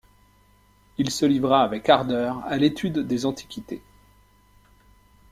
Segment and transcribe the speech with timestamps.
[0.97, 3.83] Il se livra avec ardeur à l'étude des antiquités.